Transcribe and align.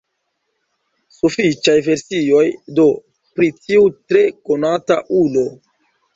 Sufiĉaj 1.17 1.75
versioj 1.89 2.41
do 2.81 2.87
pri 3.37 3.51
tiu 3.67 3.85
tre 4.01 4.27
konata 4.51 5.01
ulo. 5.23 5.47